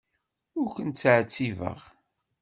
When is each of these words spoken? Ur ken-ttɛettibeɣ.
Ur 0.59 0.67
ken-ttɛettibeɣ. 0.75 1.79